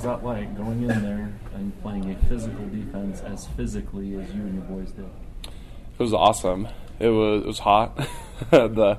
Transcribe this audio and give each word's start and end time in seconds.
was 0.00 0.06
that 0.06 0.24
like 0.24 0.56
going 0.56 0.82
in 0.82 1.02
there 1.02 1.30
and 1.54 1.82
playing 1.82 2.10
a 2.10 2.16
physical 2.26 2.66
defense 2.68 3.20
as 3.20 3.46
physically 3.48 4.16
as 4.16 4.32
you 4.34 4.40
and 4.40 4.54
your 4.54 4.64
boys 4.64 4.90
did? 4.92 5.04
It 5.44 6.02
was 6.02 6.14
awesome. 6.14 6.68
It 6.98 7.10
was 7.10 7.42
it 7.42 7.46
was 7.46 7.58
hot. 7.58 7.96
the 8.50 8.98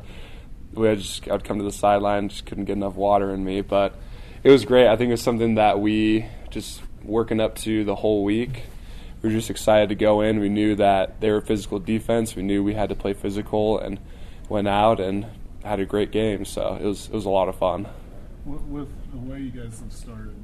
we 0.74 0.88
had 0.88 1.00
just 1.00 1.28
I'd 1.28 1.44
come 1.44 1.58
to 1.58 1.64
the 1.64 1.72
sideline, 1.72 2.30
just 2.30 2.46
couldn't 2.46 2.66
get 2.66 2.74
enough 2.74 2.94
water 2.94 3.34
in 3.34 3.44
me, 3.44 3.62
but 3.62 3.96
it 4.44 4.52
was 4.52 4.64
great. 4.64 4.88
I 4.88 4.96
think 4.96 5.08
it 5.08 5.14
was 5.14 5.24
something 5.24 5.56
that 5.56 5.80
we 5.80 6.28
just 6.52 6.84
working 7.04 7.40
up 7.40 7.56
to 7.56 7.84
the 7.84 7.96
whole 7.96 8.24
week. 8.24 8.66
We 9.24 9.30
were 9.30 9.36
just 9.36 9.50
excited 9.50 9.90
to 9.90 9.96
go 9.96 10.22
in. 10.22 10.40
We 10.40 10.50
knew 10.50 10.76
that 10.76 11.20
they 11.20 11.32
were 11.32 11.42
physical 11.42 11.80
defense. 11.80 12.36
We 12.36 12.44
knew 12.44 12.64
we 12.64 12.76
had 12.76 12.90
to 12.90 12.96
play 12.96 13.14
physical, 13.14 13.80
and 13.80 14.00
went 14.50 14.68
out 14.68 15.00
and 15.00 15.26
had 15.64 15.80
a 15.80 15.86
great 15.86 16.12
game. 16.12 16.46
So 16.46 16.78
it 16.80 16.86
was 16.86 17.08
it 17.08 17.14
was 17.14 17.26
a 17.26 17.30
lot 17.32 17.50
of 17.50 17.56
fun. 17.56 17.88
With, 18.46 18.62
with 18.62 19.12
the 19.12 19.18
way 19.18 19.40
you 19.40 19.52
guys 19.52 19.80
have 19.80 19.94
started, 19.94 20.36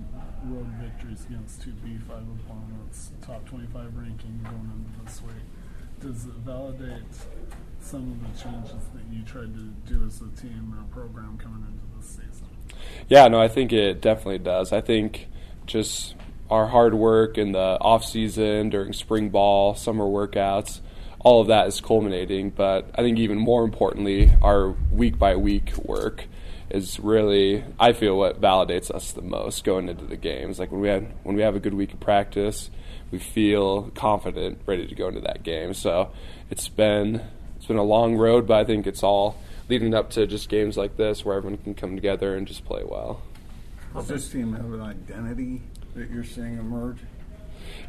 road 0.45 0.67
victories 0.79 1.25
against 1.29 1.61
two 1.61 1.71
P5 1.85 2.09
opponents, 2.09 3.11
top 3.21 3.45
25 3.45 3.95
ranking 3.95 4.39
going 4.43 4.71
into 4.75 5.05
this 5.05 5.21
week, 5.21 5.43
does 5.99 6.25
it 6.25 6.33
validate 6.45 7.03
some 7.81 8.11
of 8.11 8.21
the 8.21 8.41
changes 8.41 8.83
that 8.93 9.03
you 9.11 9.23
tried 9.23 9.53
to 9.53 9.73
do 9.91 10.05
as 10.05 10.21
a 10.21 10.41
team 10.41 10.73
or 10.75 10.81
a 10.81 10.87
program 10.93 11.37
coming 11.37 11.65
into 11.67 11.97
this 11.97 12.09
season? 12.09 12.47
Yeah, 13.07 13.27
no, 13.27 13.39
I 13.39 13.47
think 13.47 13.71
it 13.73 14.01
definitely 14.01 14.39
does. 14.39 14.73
I 14.73 14.81
think 14.81 15.27
just 15.65 16.15
our 16.49 16.67
hard 16.67 16.93
work 16.93 17.37
in 17.37 17.51
the 17.51 17.77
off 17.81 18.05
season 18.05 18.69
during 18.69 18.93
spring 18.93 19.29
ball, 19.29 19.75
summer 19.75 20.05
workouts, 20.05 20.81
all 21.19 21.41
of 21.41 21.47
that 21.47 21.67
is 21.67 21.81
culminating. 21.81 22.49
But 22.49 22.89
I 22.95 23.01
think 23.01 23.19
even 23.19 23.37
more 23.37 23.63
importantly, 23.63 24.31
our 24.41 24.71
week 24.91 25.17
by 25.17 25.35
week 25.35 25.73
work 25.77 26.25
is 26.69 26.99
really 26.99 27.63
I 27.79 27.93
feel 27.93 28.17
what 28.17 28.41
validates 28.41 28.91
us 28.91 29.11
the 29.13 29.21
most 29.21 29.63
going 29.63 29.89
into 29.89 30.05
the 30.05 30.17
games. 30.17 30.59
Like 30.59 30.71
when 30.71 30.81
we 30.81 30.89
had 30.89 31.13
when 31.23 31.35
we 31.35 31.41
have 31.41 31.55
a 31.55 31.59
good 31.59 31.73
week 31.73 31.93
of 31.93 31.99
practice, 31.99 32.69
we 33.11 33.19
feel 33.19 33.91
confident, 33.95 34.61
ready 34.65 34.87
to 34.87 34.95
go 34.95 35.07
into 35.07 35.21
that 35.21 35.43
game. 35.43 35.73
So 35.73 36.11
it's 36.49 36.67
been 36.67 37.21
it's 37.55 37.65
been 37.65 37.77
a 37.77 37.83
long 37.83 38.15
road, 38.15 38.47
but 38.47 38.57
I 38.57 38.63
think 38.63 38.87
it's 38.87 39.03
all 39.03 39.37
leading 39.69 39.93
up 39.93 40.09
to 40.11 40.27
just 40.27 40.49
games 40.49 40.77
like 40.77 40.97
this 40.97 41.25
where 41.25 41.37
everyone 41.37 41.57
can 41.57 41.73
come 41.73 41.95
together 41.95 42.35
and 42.35 42.47
just 42.47 42.65
play 42.65 42.83
well. 42.83 43.21
Does 43.93 44.07
this 44.07 44.29
team 44.29 44.53
have 44.53 44.71
an 44.71 44.81
identity 44.81 45.61
that 45.95 46.09
you're 46.11 46.23
seeing 46.23 46.57
emerge? 46.57 46.99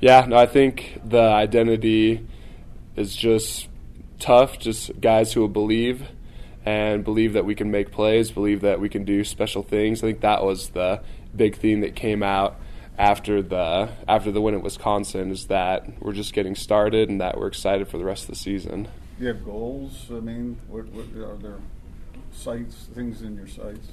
Yeah, 0.00 0.24
no, 0.26 0.36
I 0.36 0.46
think 0.46 1.00
the 1.04 1.20
identity 1.20 2.26
is 2.96 3.14
just 3.14 3.68
tough, 4.18 4.58
just 4.58 5.00
guys 5.00 5.32
who 5.32 5.40
will 5.40 5.48
believe 5.48 6.02
and 6.68 7.02
believe 7.02 7.32
that 7.32 7.46
we 7.46 7.54
can 7.54 7.70
make 7.70 7.90
plays, 7.90 8.30
believe 8.30 8.60
that 8.60 8.78
we 8.78 8.90
can 8.90 9.04
do 9.04 9.24
special 9.24 9.62
things. 9.62 10.02
I 10.02 10.08
think 10.08 10.20
that 10.20 10.44
was 10.44 10.68
the 10.70 11.00
big 11.34 11.56
theme 11.56 11.80
that 11.80 11.96
came 11.96 12.22
out 12.22 12.60
after 12.98 13.40
the 13.40 13.88
after 14.06 14.30
the 14.30 14.40
win 14.40 14.54
at 14.54 14.62
Wisconsin 14.62 15.30
is 15.30 15.46
that 15.46 15.86
we're 16.02 16.12
just 16.12 16.34
getting 16.34 16.54
started 16.54 17.08
and 17.08 17.20
that 17.22 17.38
we're 17.38 17.46
excited 17.46 17.88
for 17.88 17.96
the 17.96 18.04
rest 18.04 18.24
of 18.24 18.30
the 18.30 18.36
season. 18.36 18.82
Do 19.18 19.24
you 19.24 19.28
have 19.28 19.44
goals? 19.44 20.06
I 20.10 20.20
mean, 20.20 20.58
what, 20.68 20.86
what 20.88 21.06
are 21.26 21.36
there 21.36 21.56
sights, 22.32 22.88
things 22.94 23.22
in 23.22 23.36
your 23.36 23.48
sights? 23.48 23.88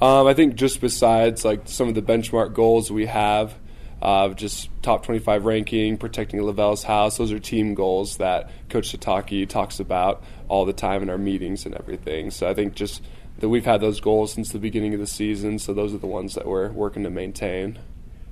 Um, 0.00 0.26
I 0.26 0.32
think 0.32 0.54
just 0.54 0.80
besides 0.80 1.44
like 1.44 1.62
some 1.66 1.88
of 1.88 1.94
the 1.94 2.02
benchmark 2.02 2.54
goals 2.54 2.90
we 2.90 3.06
have, 3.06 3.54
uh, 4.02 4.30
just 4.30 4.70
top 4.82 5.04
25 5.04 5.44
ranking, 5.44 5.98
protecting 5.98 6.40
LaVell's 6.40 6.82
house, 6.82 7.18
those 7.18 7.32
are 7.32 7.38
team 7.38 7.74
goals 7.74 8.16
that 8.16 8.50
Coach 8.68 8.92
Sitake 8.92 9.48
talks 9.48 9.80
about 9.80 10.22
all 10.48 10.64
the 10.64 10.72
time 10.72 11.02
in 11.02 11.10
our 11.10 11.18
meetings 11.18 11.66
and 11.66 11.74
everything. 11.74 12.30
So 12.30 12.48
I 12.48 12.54
think 12.54 12.74
just 12.74 13.02
that 13.38 13.48
we've 13.48 13.64
had 13.64 13.80
those 13.80 14.00
goals 14.00 14.32
since 14.32 14.52
the 14.52 14.58
beginning 14.58 14.94
of 14.94 15.00
the 15.00 15.06
season, 15.06 15.58
so 15.58 15.72
those 15.74 15.94
are 15.94 15.98
the 15.98 16.06
ones 16.06 16.34
that 16.34 16.46
we're 16.46 16.70
working 16.70 17.02
to 17.04 17.10
maintain. 17.10 17.78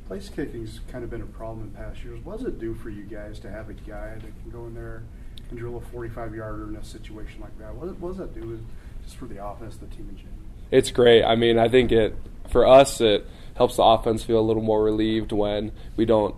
Place 0.07 0.31
kicking's 0.31 0.81
kind 0.91 1.05
of 1.05 1.11
been 1.11 1.23
a 1.23 1.27
problem 1.27 1.67
in 1.67 1.71
past 1.73 2.03
years. 2.03 2.25
What 2.25 2.39
does 2.39 2.47
it 2.47 2.59
do 2.59 2.75
for 2.75 2.89
you 2.89 3.05
guys 3.05 3.39
to 3.41 3.51
have 3.51 3.69
a 3.69 3.75
guy 3.75 4.15
that 4.15 4.43
can 4.43 4.51
go 4.51 4.67
in 4.67 4.75
there 4.75 5.03
and 5.51 5.59
drill 5.59 5.77
a 5.77 5.81
45 5.81 6.35
yarder 6.35 6.69
in 6.69 6.77
a 6.77 6.85
situation 6.85 7.41
like 7.41 7.59
that? 7.59 7.75
What, 7.75 7.99
what 7.99 8.09
does 8.09 8.19
that 8.19 8.35
do 8.35 8.59
just 9.05 9.17
for 9.17 9.27
the 9.27 9.45
offense, 9.45 9.77
the 9.77 9.87
team 9.87 10.09
in 10.11 10.17
general? 10.17 10.35
It's 10.71 10.91
great. 10.91 11.25
I 11.25 11.35
mean, 11.35 11.59
I 11.59 11.69
think 11.69 11.93
it 11.93 12.15
for 12.51 12.67
us 12.67 13.01
it 13.01 13.27
helps 13.57 13.77
the 13.77 13.83
offense 13.83 14.23
feel 14.23 14.39
a 14.39 14.41
little 14.41 14.63
more 14.63 14.83
relieved 14.83 15.33
when 15.33 15.73
we 15.97 16.05
don't 16.05 16.35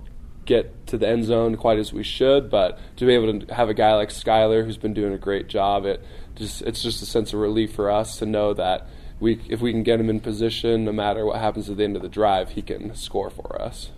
get 0.47 0.87
to 0.89 0.99
the 0.99 1.07
end 1.07 1.25
zone 1.25 1.57
quite 1.57 1.79
as 1.79 1.93
we 1.93 2.03
should. 2.03 2.51
But 2.51 2.79
to 2.97 3.07
be 3.07 3.15
able 3.15 3.41
to 3.41 3.55
have 3.55 3.69
a 3.69 3.75
guy 3.75 3.95
like 3.95 4.09
Skyler 4.09 4.65
who's 4.65 4.77
been 4.77 4.95
doing 4.95 5.13
a 5.13 5.19
great 5.19 5.49
job, 5.49 5.85
it 5.85 6.03
just 6.35 6.63
it's 6.63 6.83
just 6.83 7.03
a 7.03 7.07
sense 7.07 7.33
of 7.33 7.41
relief 7.41 7.73
for 7.73 7.91
us 7.91 8.19
to 8.19 8.27
know 8.27 8.55
that 8.55 8.89
we 9.21 9.41
if 9.49 9.61
we 9.61 9.71
can 9.71 9.83
get 9.83 10.01
him 10.01 10.11
in 10.11 10.21
position, 10.21 10.85
no 10.85 10.93
matter 10.93 11.25
what 11.25 11.41
happens 11.41 11.69
at 11.71 11.77
the 11.77 11.85
end 11.85 11.97
of 11.97 12.03
the 12.03 12.09
drive, 12.09 12.51
he 12.51 12.63
can 12.63 12.95
score 12.95 13.31
for 13.31 13.61
us. 13.61 13.91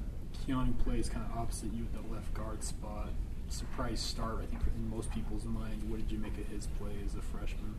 Keone 0.46 0.76
plays 0.78 1.08
kind 1.08 1.24
of 1.30 1.38
opposite 1.38 1.72
you 1.72 1.84
at 1.84 1.92
the 1.92 2.12
left 2.14 2.34
guard 2.34 2.62
spot. 2.62 3.08
Surprise 3.52 4.00
start, 4.00 4.38
I 4.42 4.46
think, 4.46 4.62
in 4.74 4.88
most 4.88 5.10
people's 5.10 5.44
mind. 5.44 5.82
What 5.90 5.98
did 5.98 6.10
you 6.10 6.18
make 6.18 6.38
of 6.38 6.46
his 6.46 6.66
play 6.78 6.92
as 7.04 7.14
a 7.14 7.20
freshman? 7.20 7.74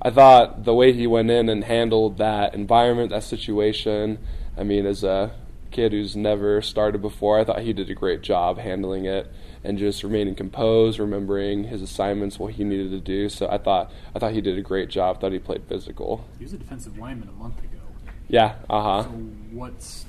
I 0.00 0.10
thought 0.10 0.64
the 0.64 0.74
way 0.74 0.92
he 0.92 1.08
went 1.08 1.28
in 1.28 1.48
and 1.48 1.64
handled 1.64 2.18
that 2.18 2.54
environment, 2.54 3.10
that 3.10 3.24
situation. 3.24 4.18
I 4.56 4.62
mean, 4.62 4.86
as 4.86 5.02
a 5.02 5.32
kid 5.72 5.90
who's 5.90 6.14
never 6.14 6.62
started 6.62 7.02
before, 7.02 7.40
I 7.40 7.44
thought 7.44 7.62
he 7.62 7.72
did 7.72 7.90
a 7.90 7.94
great 7.94 8.22
job 8.22 8.58
handling 8.58 9.06
it 9.06 9.28
and 9.64 9.76
just 9.76 10.04
remaining 10.04 10.36
composed, 10.36 11.00
remembering 11.00 11.64
his 11.64 11.82
assignments, 11.82 12.38
what 12.38 12.54
he 12.54 12.62
needed 12.62 12.92
to 12.92 13.00
do. 13.00 13.28
So 13.28 13.48
I 13.48 13.58
thought 13.58 13.90
I 14.14 14.20
thought 14.20 14.32
he 14.32 14.40
did 14.40 14.56
a 14.56 14.62
great 14.62 14.88
job. 14.88 15.20
Thought 15.20 15.32
he 15.32 15.40
played 15.40 15.64
physical. 15.64 16.24
He 16.38 16.44
was 16.44 16.52
a 16.52 16.58
defensive 16.58 16.96
lineman 16.96 17.28
a 17.28 17.32
month 17.32 17.58
ago. 17.58 17.82
Yeah. 18.28 18.54
Uh 18.70 18.82
huh. 18.82 19.02
So 19.02 19.08
what's 19.50 20.06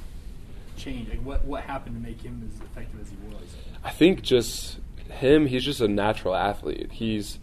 changed? 0.78 1.10
Like 1.10 1.22
what 1.24 1.46
what 1.46 1.64
happened 1.64 1.96
to 1.96 2.02
make 2.02 2.22
him 2.22 2.48
as 2.48 2.62
effective 2.62 3.02
as 3.02 3.10
he 3.10 3.18
was? 3.28 3.56
I 3.84 3.90
think 3.90 4.22
just 4.22 4.78
him. 5.12 5.48
He's 5.48 5.64
just 5.64 5.82
a 5.82 5.88
natural 5.88 6.36
athlete. 6.36 6.92
He's 6.92 7.40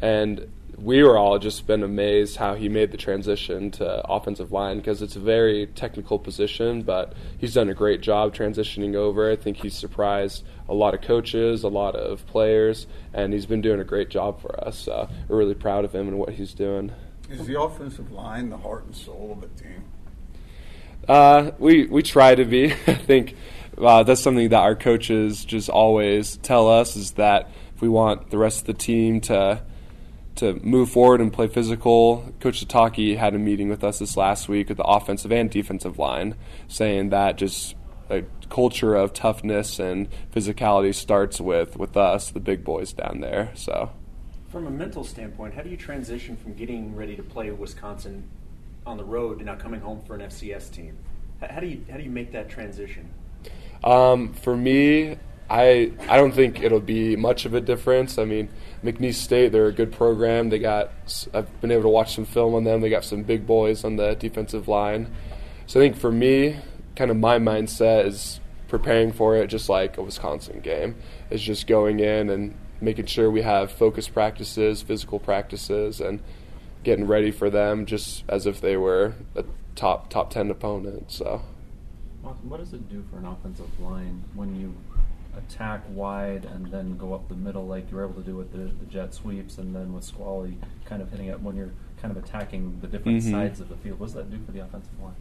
and 0.00 0.48
we 0.80 1.02
were 1.02 1.18
all 1.18 1.38
just 1.38 1.66
been 1.66 1.82
amazed 1.82 2.36
how 2.36 2.54
he 2.54 2.68
made 2.68 2.92
the 2.92 2.96
transition 2.96 3.70
to 3.72 4.06
offensive 4.08 4.52
line 4.52 4.76
because 4.76 5.02
it's 5.02 5.16
a 5.16 5.20
very 5.20 5.66
technical 5.66 6.18
position, 6.18 6.82
but 6.82 7.14
he's 7.36 7.54
done 7.54 7.68
a 7.68 7.74
great 7.74 8.00
job 8.00 8.34
transitioning 8.34 8.94
over. 8.94 9.30
I 9.30 9.36
think 9.36 9.56
he's 9.56 9.74
surprised 9.74 10.44
a 10.68 10.74
lot 10.74 10.94
of 10.94 11.00
coaches, 11.00 11.64
a 11.64 11.68
lot 11.68 11.96
of 11.96 12.24
players, 12.26 12.86
and 13.12 13.32
he's 13.32 13.46
been 13.46 13.60
doing 13.60 13.80
a 13.80 13.84
great 13.84 14.08
job 14.08 14.40
for 14.40 14.64
us. 14.64 14.86
Uh, 14.86 15.08
we're 15.26 15.38
really 15.38 15.54
proud 15.54 15.84
of 15.84 15.94
him 15.94 16.06
and 16.06 16.18
what 16.18 16.30
he's 16.30 16.54
doing. 16.54 16.92
Is 17.28 17.46
the 17.46 17.60
offensive 17.60 18.12
line 18.12 18.48
the 18.48 18.58
heart 18.58 18.84
and 18.84 18.94
soul 18.94 19.32
of 19.32 19.40
the 19.40 19.62
team? 19.62 19.84
Uh, 21.08 21.52
we 21.58 21.86
we 21.86 22.02
try 22.02 22.34
to 22.34 22.44
be. 22.44 22.72
I 22.86 22.94
think 22.94 23.34
uh, 23.80 24.02
that's 24.02 24.20
something 24.20 24.48
that 24.50 24.60
our 24.60 24.74
coaches 24.74 25.44
just 25.44 25.68
always 25.68 26.36
tell 26.38 26.68
us 26.68 26.96
is 26.96 27.12
that 27.12 27.50
if 27.74 27.82
we 27.82 27.88
want 27.88 28.30
the 28.30 28.38
rest 28.38 28.60
of 28.60 28.66
the 28.66 28.74
team 28.74 29.20
to 29.22 29.62
to 30.38 30.54
move 30.62 30.88
forward 30.88 31.20
and 31.20 31.32
play 31.32 31.48
physical. 31.48 32.32
Coach 32.38 32.64
Sitake 32.64 33.16
had 33.16 33.34
a 33.34 33.38
meeting 33.38 33.68
with 33.68 33.82
us 33.82 33.98
this 33.98 34.16
last 34.16 34.48
week 34.48 34.68
with 34.68 34.78
the 34.78 34.84
offensive 34.84 35.32
and 35.32 35.50
defensive 35.50 35.98
line, 35.98 36.36
saying 36.68 37.10
that 37.10 37.36
just 37.36 37.74
a 38.08 38.22
culture 38.48 38.94
of 38.94 39.12
toughness 39.12 39.78
and 39.80 40.08
physicality 40.32 40.94
starts 40.94 41.40
with 41.40 41.76
with 41.76 41.96
us, 41.96 42.30
the 42.30 42.40
big 42.40 42.64
boys 42.64 42.92
down 42.92 43.20
there. 43.20 43.50
So, 43.54 43.90
from 44.48 44.66
a 44.66 44.70
mental 44.70 45.04
standpoint, 45.04 45.54
how 45.54 45.62
do 45.62 45.70
you 45.70 45.76
transition 45.76 46.36
from 46.36 46.54
getting 46.54 46.94
ready 46.94 47.16
to 47.16 47.22
play 47.22 47.50
Wisconsin 47.50 48.22
on 48.86 48.96
the 48.96 49.04
road 49.04 49.40
to 49.40 49.44
now 49.44 49.56
coming 49.56 49.80
home 49.80 50.00
for 50.06 50.14
an 50.14 50.22
FCS 50.22 50.72
team? 50.72 50.96
How 51.40 51.60
do 51.60 51.66
you 51.66 51.84
how 51.90 51.96
do 51.96 52.04
you 52.04 52.10
make 52.10 52.30
that 52.32 52.48
transition? 52.48 53.10
Um, 53.84 54.34
for 54.34 54.56
me, 54.56 55.16
I 55.50 55.92
I 56.08 56.16
don't 56.16 56.32
think 56.32 56.62
it'll 56.62 56.80
be 56.80 57.16
much 57.16 57.46
of 57.46 57.54
a 57.54 57.60
difference. 57.60 58.18
I 58.18 58.24
mean, 58.24 58.48
McNeese 58.84 59.14
State, 59.14 59.52
they're 59.52 59.66
a 59.66 59.72
good 59.72 59.92
program. 59.92 60.50
They 60.50 60.58
got 60.58 60.90
I've 61.32 61.60
been 61.60 61.70
able 61.70 61.82
to 61.82 61.88
watch 61.88 62.14
some 62.14 62.24
film 62.24 62.54
on 62.54 62.64
them. 62.64 62.80
They 62.80 62.90
got 62.90 63.04
some 63.04 63.22
big 63.22 63.46
boys 63.46 63.84
on 63.84 63.96
the 63.96 64.14
defensive 64.14 64.68
line. 64.68 65.10
So 65.66 65.80
I 65.80 65.82
think 65.82 65.96
for 65.96 66.12
me, 66.12 66.58
kind 66.96 67.10
of 67.10 67.16
my 67.16 67.38
mindset 67.38 68.06
is 68.06 68.40
preparing 68.68 69.12
for 69.12 69.36
it 69.36 69.46
just 69.46 69.68
like 69.68 69.96
a 69.96 70.02
Wisconsin 70.02 70.60
game. 70.60 70.96
Is 71.30 71.42
just 71.42 71.66
going 71.66 72.00
in 72.00 72.30
and 72.30 72.54
making 72.80 73.06
sure 73.06 73.30
we 73.30 73.42
have 73.42 73.72
focused 73.72 74.12
practices, 74.12 74.82
physical 74.82 75.18
practices, 75.18 76.00
and 76.00 76.20
getting 76.84 77.06
ready 77.06 77.30
for 77.30 77.50
them 77.50 77.86
just 77.86 78.24
as 78.28 78.46
if 78.46 78.60
they 78.60 78.76
were 78.76 79.14
a 79.34 79.44
top 79.74 80.10
top 80.10 80.30
ten 80.30 80.50
opponent. 80.50 81.10
So. 81.10 81.42
What 82.42 82.58
does 82.58 82.72
it 82.72 82.88
do 82.88 83.04
for 83.10 83.18
an 83.18 83.26
offensive 83.26 83.80
line 83.80 84.24
when 84.34 84.58
you 84.58 84.74
attack 85.36 85.82
wide 85.88 86.44
and 86.44 86.66
then 86.66 86.96
go 86.96 87.14
up 87.14 87.28
the 87.28 87.34
middle 87.34 87.66
like 87.66 87.90
you're 87.90 88.04
able 88.04 88.14
to 88.14 88.22
do 88.22 88.36
with 88.36 88.52
the, 88.52 88.58
the 88.58 88.86
jet 88.90 89.14
sweeps 89.14 89.58
and 89.58 89.74
then 89.74 89.92
with 89.92 90.04
Squally 90.04 90.56
kind 90.84 91.00
of 91.00 91.10
hitting 91.10 91.26
it 91.26 91.40
when 91.40 91.56
you're 91.56 91.70
kind 92.00 92.16
of 92.16 92.22
attacking 92.22 92.78
the 92.80 92.86
different 92.86 93.22
mm-hmm. 93.22 93.32
sides 93.32 93.60
of 93.60 93.68
the 93.68 93.76
field. 93.76 93.98
What 94.00 94.06
does 94.06 94.14
that 94.14 94.30
do 94.30 94.38
for 94.44 94.52
the 94.52 94.60
offensive 94.60 95.00
line? 95.00 95.14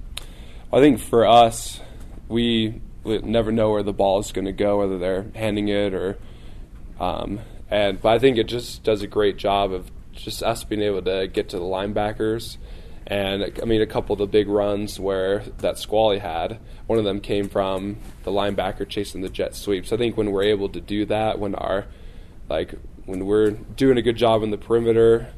I 0.72 0.80
think 0.80 1.00
for 1.00 1.26
us, 1.26 1.80
we, 2.28 2.82
we 3.04 3.20
never 3.20 3.52
know 3.52 3.72
where 3.72 3.84
the 3.84 3.94
ball 3.94 4.20
is 4.20 4.32
going 4.32 4.46
to 4.46 4.52
go, 4.52 4.80
whether 4.80 4.98
they're 4.98 5.28
handing 5.36 5.70
it 5.70 5.94
or. 5.94 6.18
Um, 7.00 7.40
and 7.70 8.02
but 8.02 8.10
I 8.10 8.20
think 8.20 8.38
it 8.38 8.46
just 8.46 8.84
does 8.84 9.02
a 9.02 9.08
great 9.08 9.38
job 9.38 9.72
of 9.72 9.92
just 10.14 10.42
us 10.42 10.64
being 10.64 10.82
able 10.82 11.02
to 11.04 11.28
get 11.28 11.50
to 11.50 11.58
the 11.58 11.66
linebackers 11.66 12.58
And 13.10 13.54
I 13.62 13.66
mean, 13.66 13.82
a 13.82 13.88
couple 13.88 14.14
of 14.14 14.20
the 14.20 14.28
big 14.28 14.50
runs 14.50 15.00
where 15.00 15.40
that 15.60 15.80
Squally 15.80 16.20
had, 16.20 16.60
one 16.88 17.00
of 17.00 17.06
them 17.06 17.22
came 17.22 17.48
from 17.48 17.98
the 18.24 18.32
linebacker 18.32 18.88
chasing 18.88 19.22
the 19.22 19.30
jet 19.30 19.56
sweeps. 19.56 19.94
I 19.94 19.98
think 19.98 20.18
when 20.18 20.32
we're 20.32 20.44
able 20.44 20.68
to 20.70 20.82
do 20.82 21.06
that, 21.06 21.40
when 21.40 21.56
our 21.56 21.86
like 22.50 22.76
when 23.06 23.26
we're 23.26 23.52
doing 23.52 23.98
a 23.98 24.02
good 24.02 24.18
job 24.18 24.44
in 24.44 24.52
the 24.52 24.58
perimeter 24.58 25.32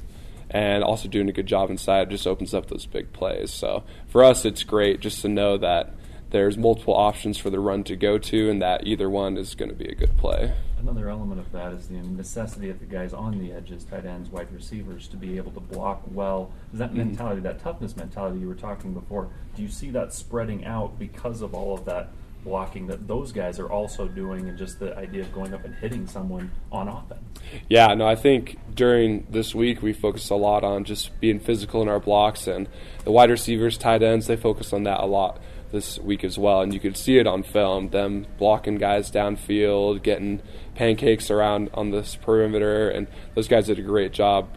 and 0.49 0.83
also 0.83 1.07
doing 1.07 1.29
a 1.29 1.31
good 1.31 1.45
job 1.45 1.69
inside, 1.69 2.07
it 2.07 2.09
just 2.09 2.25
opens 2.25 2.55
up 2.55 2.65
those 2.67 2.87
big 2.87 3.13
plays. 3.13 3.51
So 3.51 3.83
for 4.07 4.23
us, 4.23 4.45
it's 4.45 4.63
great 4.63 4.99
just 4.99 5.21
to 5.21 5.29
know 5.29 5.57
that 5.59 5.93
there's 6.31 6.57
multiple 6.57 6.93
options 6.95 7.37
for 7.37 7.49
the 7.49 7.59
run 7.59 7.83
to 7.85 7.95
go 7.95 8.17
to, 8.17 8.49
and 8.49 8.61
that 8.61 8.85
either 8.85 9.09
one 9.09 9.37
is 9.37 9.55
going 9.55 9.69
to 9.69 9.75
be 9.75 9.87
a 9.89 9.95
good 9.95 10.15
play. 10.17 10.53
Another 10.79 11.09
element 11.09 11.39
of 11.41 11.51
that 11.51 11.73
is 11.73 11.87
the 11.87 11.95
necessity 11.95 12.69
of 12.69 12.79
the 12.79 12.85
guys 12.85 13.13
on 13.13 13.37
the 13.37 13.51
edges, 13.51 13.83
tight 13.83 14.05
ends, 14.05 14.29
wide 14.29 14.51
receivers, 14.53 15.07
to 15.09 15.17
be 15.17 15.37
able 15.37 15.51
to 15.51 15.59
block 15.59 16.03
well. 16.11 16.51
Is 16.71 16.79
that 16.79 16.91
Mhm. 16.93 16.97
mentality, 16.97 17.41
that 17.41 17.59
toughness 17.59 17.97
mentality 17.97 18.39
you 18.39 18.47
were 18.47 18.55
talking 18.55 18.93
before, 18.93 19.27
do 19.55 19.61
you 19.61 19.67
see 19.69 19.89
that 19.89 20.13
spreading 20.13 20.65
out 20.65 20.97
because 20.97 21.41
of 21.41 21.53
all 21.53 21.73
of 21.73 21.85
that 21.85 22.09
blocking 22.43 22.87
that 22.87 23.07
those 23.07 23.31
guys 23.31 23.59
are 23.59 23.69
also 23.69 24.07
doing 24.07 24.47
and 24.47 24.57
just 24.57 24.79
the 24.79 24.95
idea 24.97 25.21
of 25.21 25.33
going 25.33 25.53
up 25.53 25.65
and 25.65 25.75
hitting 25.75 26.07
someone 26.07 26.51
on 26.71 26.87
offense? 26.87 27.21
Yeah, 27.67 27.93
no, 27.93 28.07
I 28.07 28.15
think 28.15 28.57
during 28.73 29.27
this 29.29 29.53
week 29.53 29.81
we 29.81 29.93
focused 29.93 30.29
a 30.31 30.35
lot 30.35 30.63
on 30.63 30.83
just 30.83 31.19
being 31.19 31.39
physical 31.39 31.81
in 31.81 31.87
our 31.87 31.99
blocks, 31.99 32.47
and 32.47 32.67
the 33.03 33.11
wide 33.11 33.29
receivers, 33.29 33.77
tight 33.77 34.03
ends, 34.03 34.27
they 34.27 34.35
focused 34.35 34.73
on 34.73 34.83
that 34.83 34.99
a 34.99 35.05
lot 35.05 35.39
this 35.71 35.99
week 35.99 36.23
as 36.23 36.37
well. 36.37 36.61
And 36.61 36.73
you 36.73 36.79
could 36.79 36.97
see 36.97 37.17
it 37.17 37.27
on 37.27 37.43
film 37.43 37.89
them 37.89 38.25
blocking 38.37 38.75
guys 38.75 39.11
downfield, 39.11 40.01
getting 40.03 40.41
pancakes 40.75 41.29
around 41.29 41.69
on 41.73 41.91
this 41.91 42.15
perimeter, 42.15 42.89
and 42.89 43.07
those 43.35 43.47
guys 43.47 43.67
did 43.67 43.79
a 43.79 43.83
great 43.83 44.11
job 44.11 44.47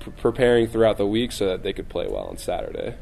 p- 0.00 0.10
preparing 0.12 0.66
throughout 0.66 0.96
the 0.96 1.06
week 1.06 1.32
so 1.32 1.46
that 1.46 1.62
they 1.62 1.72
could 1.72 1.88
play 1.88 2.06
well 2.08 2.24
on 2.24 2.36
Saturday. 2.36 2.94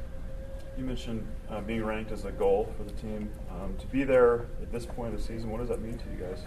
You 0.76 0.84
mentioned 0.84 1.26
uh, 1.54 1.60
being 1.60 1.84
ranked 1.84 2.12
as 2.12 2.24
a 2.24 2.32
goal 2.32 2.72
for 2.76 2.84
the 2.84 2.92
team. 2.92 3.30
Um, 3.50 3.76
to 3.78 3.86
be 3.86 4.04
there 4.04 4.46
at 4.60 4.72
this 4.72 4.86
point 4.86 5.14
of 5.14 5.20
the 5.20 5.26
season, 5.26 5.50
what 5.50 5.60
does 5.60 5.68
that 5.68 5.80
mean 5.80 5.98
to 5.98 6.04
you 6.10 6.26
guys? 6.26 6.42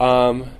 Um, 0.00 0.50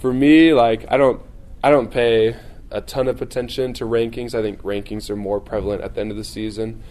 for 0.00 0.12
me, 0.12 0.54
like 0.54 0.86
I 0.90 0.96
don't, 0.96 1.22
I 1.62 1.70
don't 1.70 1.90
pay 1.90 2.36
a 2.70 2.80
ton 2.80 3.08
of 3.08 3.22
attention 3.22 3.72
to 3.74 3.84
rankings. 3.84 4.34
I 4.34 4.42
think 4.42 4.62
rankings 4.62 5.10
are 5.10 5.16
more 5.16 5.40
prevalent 5.40 5.82
at 5.82 5.94
the 5.94 6.00
end 6.00 6.10
of 6.10 6.16
the 6.16 6.24
season, 6.24 6.82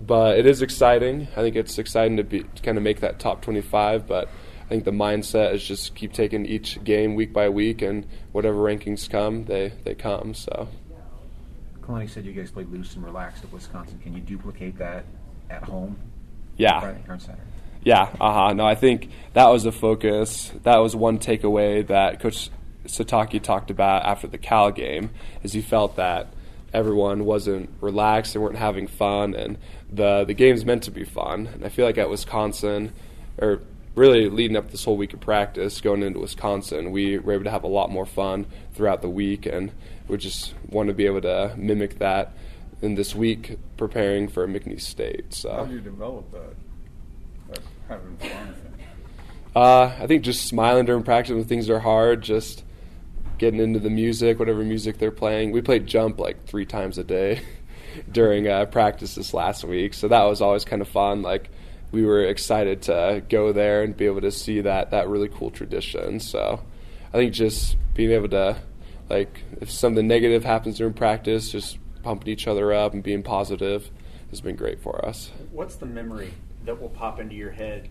but 0.00 0.38
it 0.38 0.46
is 0.46 0.62
exciting. 0.62 1.28
I 1.36 1.42
think 1.42 1.56
it's 1.56 1.78
exciting 1.78 2.16
to 2.18 2.24
be 2.24 2.42
to 2.42 2.62
kind 2.62 2.78
of 2.78 2.84
make 2.84 3.00
that 3.00 3.18
top 3.18 3.42
twenty-five. 3.42 4.06
But 4.06 4.28
I 4.64 4.68
think 4.68 4.84
the 4.84 4.90
mindset 4.90 5.54
is 5.54 5.64
just 5.64 5.94
keep 5.94 6.12
taking 6.12 6.46
each 6.46 6.82
game 6.84 7.14
week 7.14 7.32
by 7.32 7.48
week, 7.48 7.82
and 7.82 8.06
whatever 8.32 8.58
rankings 8.58 9.08
come, 9.08 9.44
they 9.44 9.72
they 9.84 9.94
come. 9.94 10.34
So. 10.34 10.68
Kalani 11.82 12.08
said 12.08 12.24
you 12.24 12.32
guys 12.32 12.48
played 12.52 12.70
loose 12.70 12.94
and 12.94 13.04
relaxed 13.04 13.42
at 13.42 13.52
Wisconsin. 13.52 13.98
Can 13.98 14.14
you 14.14 14.20
duplicate 14.20 14.78
that 14.78 15.04
at 15.52 15.64
home? 15.64 15.96
Yeah. 16.56 16.80
Saturday? 16.80 17.38
Yeah, 17.84 18.02
uh-huh. 18.20 18.52
No, 18.52 18.64
I 18.64 18.74
think 18.74 19.10
that 19.32 19.48
was 19.48 19.64
the 19.64 19.72
focus. 19.72 20.52
That 20.62 20.78
was 20.78 20.94
one 20.94 21.18
takeaway 21.18 21.86
that 21.88 22.20
Coach 22.20 22.48
Sitake 22.86 23.42
talked 23.42 23.70
about 23.70 24.04
after 24.04 24.26
the 24.28 24.38
Cal 24.38 24.70
game, 24.70 25.10
is 25.42 25.52
he 25.52 25.62
felt 25.62 25.96
that 25.96 26.32
everyone 26.72 27.24
wasn't 27.24 27.70
relaxed 27.80 28.34
and 28.34 28.44
weren't 28.44 28.56
having 28.56 28.86
fun, 28.86 29.34
and 29.34 29.58
the 29.92 30.24
the 30.24 30.34
game's 30.34 30.64
meant 30.64 30.84
to 30.84 30.90
be 30.90 31.04
fun. 31.04 31.48
And 31.48 31.64
I 31.64 31.68
feel 31.68 31.84
like 31.84 31.98
at 31.98 32.08
Wisconsin, 32.08 32.92
or 33.38 33.60
really 33.94 34.28
leading 34.28 34.56
up 34.56 34.70
this 34.70 34.84
whole 34.84 34.96
week 34.96 35.12
of 35.12 35.20
practice, 35.20 35.80
going 35.80 36.02
into 36.02 36.20
Wisconsin, 36.20 36.92
we 36.92 37.18
were 37.18 37.32
able 37.32 37.44
to 37.44 37.50
have 37.50 37.64
a 37.64 37.68
lot 37.68 37.90
more 37.90 38.06
fun 38.06 38.46
throughout 38.74 39.02
the 39.02 39.10
week, 39.10 39.44
and 39.44 39.72
we 40.06 40.16
just 40.16 40.54
want 40.68 40.86
to 40.86 40.94
be 40.94 41.06
able 41.06 41.20
to 41.20 41.52
mimic 41.56 41.98
that 41.98 42.32
in 42.82 42.96
this 42.96 43.14
week 43.14 43.58
preparing 43.76 44.28
for 44.28 44.46
McNeese 44.46 44.82
State. 44.82 45.32
So. 45.32 45.52
How 45.52 45.64
do 45.64 45.74
you 45.74 45.80
develop 45.80 46.30
that? 46.32 46.54
having 47.88 48.16
fun? 48.16 48.54
Uh, 49.54 49.92
I 49.98 50.06
think 50.06 50.22
just 50.22 50.46
smiling 50.46 50.86
during 50.86 51.02
practice 51.02 51.34
when 51.34 51.44
things 51.44 51.68
are 51.68 51.80
hard, 51.80 52.22
just 52.22 52.64
getting 53.38 53.60
into 53.60 53.78
the 53.78 53.90
music, 53.90 54.38
whatever 54.38 54.62
music 54.62 54.98
they're 54.98 55.10
playing. 55.10 55.52
We 55.52 55.60
played 55.60 55.86
jump 55.86 56.18
like 56.18 56.46
three 56.46 56.64
times 56.64 56.96
a 56.98 57.04
day 57.04 57.42
during 58.12 58.48
uh, 58.48 58.66
practice 58.66 59.14
this 59.14 59.34
last 59.34 59.64
week, 59.64 59.94
so 59.94 60.08
that 60.08 60.22
was 60.24 60.40
always 60.40 60.64
kind 60.64 60.80
of 60.80 60.88
fun. 60.88 61.22
Like 61.22 61.50
we 61.90 62.04
were 62.04 62.24
excited 62.24 62.82
to 62.82 63.22
go 63.28 63.52
there 63.52 63.82
and 63.82 63.96
be 63.96 64.06
able 64.06 64.22
to 64.22 64.30
see 64.30 64.62
that 64.62 64.90
that 64.92 65.08
really 65.08 65.28
cool 65.28 65.50
tradition. 65.50 66.18
So 66.20 66.62
I 67.12 67.18
think 67.18 67.34
just 67.34 67.76
being 67.94 68.12
able 68.12 68.28
to 68.30 68.56
like 69.10 69.40
if 69.60 69.70
something 69.70 70.06
negative 70.06 70.44
happens 70.44 70.78
during 70.78 70.94
practice, 70.94 71.50
just 71.50 71.78
pumping 72.02 72.28
each 72.28 72.46
other 72.46 72.72
up 72.72 72.92
and 72.92 73.02
being 73.02 73.22
positive 73.22 73.90
has 74.30 74.40
been 74.40 74.56
great 74.56 74.80
for 74.80 75.04
us. 75.04 75.30
What's 75.50 75.76
the 75.76 75.86
memory 75.86 76.32
that 76.64 76.80
will 76.80 76.88
pop 76.88 77.20
into 77.20 77.34
your 77.34 77.50
head 77.50 77.88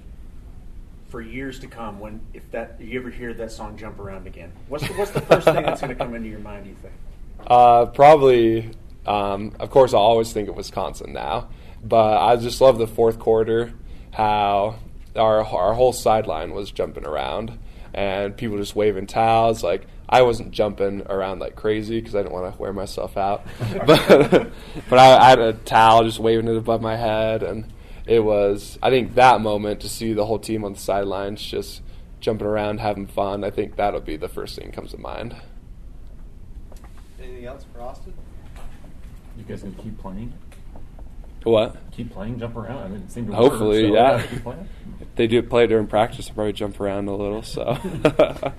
for 1.09 1.21
years 1.21 1.59
to 1.59 1.67
come 1.67 1.99
when 1.99 2.21
if 2.33 2.49
that 2.51 2.77
you 2.79 2.99
ever 2.99 3.09
hear 3.09 3.33
that 3.33 3.51
song 3.51 3.77
jump 3.77 3.99
around 3.99 4.27
again? 4.27 4.51
What's 4.67 4.87
the, 4.87 4.93
what's 4.93 5.11
the 5.11 5.21
first 5.21 5.45
thing 5.45 5.63
that's 5.63 5.81
going 5.81 5.95
to 5.95 5.95
come 5.95 6.15
into 6.15 6.29
your 6.29 6.39
mind? 6.39 6.63
Do 6.63 6.69
you 6.69 6.75
think? 6.81 6.93
Uh, 7.45 7.87
probably, 7.87 8.71
um, 9.05 9.55
of 9.59 9.69
course, 9.69 9.93
I 9.93 9.97
always 9.97 10.31
think 10.31 10.47
of 10.47 10.55
Wisconsin 10.55 11.13
now, 11.13 11.49
but 11.83 12.17
I 12.17 12.35
just 12.37 12.61
love 12.61 12.77
the 12.77 12.87
fourth 12.87 13.19
quarter, 13.19 13.73
how 14.11 14.75
our 15.15 15.43
our 15.43 15.73
whole 15.73 15.93
sideline 15.93 16.53
was 16.53 16.71
jumping 16.71 17.05
around 17.05 17.57
and 17.93 18.35
people 18.35 18.57
just 18.57 18.75
waving 18.75 19.07
towels. 19.07 19.63
Like 19.63 19.87
I 20.07 20.21
wasn't 20.21 20.51
jumping 20.51 21.03
around 21.07 21.39
like 21.39 21.55
crazy 21.55 21.99
because 21.99 22.15
I 22.15 22.19
didn't 22.19 22.33
want 22.33 22.53
to 22.53 22.61
wear 22.61 22.73
myself 22.73 23.17
out, 23.17 23.45
but 23.85 24.07
but 24.89 24.99
I, 24.99 25.17
I 25.17 25.29
had 25.29 25.39
a 25.39 25.53
towel 25.53 26.03
just 26.03 26.19
waving 26.19 26.47
it 26.47 26.57
above 26.57 26.81
my 26.81 26.95
head, 26.95 27.43
and 27.43 27.71
it 28.05 28.19
was 28.19 28.77
I 28.81 28.89
think 28.89 29.15
that 29.15 29.41
moment 29.41 29.81
to 29.81 29.89
see 29.89 30.13
the 30.13 30.25
whole 30.25 30.39
team 30.39 30.63
on 30.63 30.73
the 30.73 30.79
sidelines 30.79 31.41
just 31.41 31.81
jumping 32.19 32.47
around 32.47 32.79
having 32.79 33.07
fun. 33.07 33.43
I 33.43 33.49
think 33.49 33.75
that'll 33.75 34.01
be 34.01 34.17
the 34.17 34.29
first 34.29 34.55
thing 34.55 34.67
that 34.67 34.75
comes 34.75 34.91
to 34.91 34.97
mind. 34.97 35.35
Anything 37.21 37.45
else 37.45 37.65
for 37.73 37.81
Austin? 37.81 38.13
You 39.37 39.43
guys 39.43 39.63
gonna 39.63 39.75
keep 39.75 39.97
playing? 39.97 40.33
What? 41.43 41.75
Keep 41.91 42.13
playing, 42.13 42.39
jump 42.39 42.55
around. 42.55 42.83
I 42.83 42.87
mean, 42.87 43.01
it 43.01 43.11
seemed 43.11 43.27
to 43.27 43.33
Hopefully, 43.33 43.89
work, 43.89 43.97
so 43.97 44.03
yeah. 44.03 44.11
Uh, 44.11 44.27
keep 44.27 44.43
playing. 44.43 44.69
If 44.99 45.15
they 45.15 45.27
do 45.27 45.41
play 45.41 45.67
during 45.67 45.87
practice, 45.87 46.29
I'll 46.29 46.35
probably 46.35 46.53
jump 46.53 46.79
around 46.79 47.07
a 47.07 47.15
little. 47.15 47.41
So. 47.41 47.77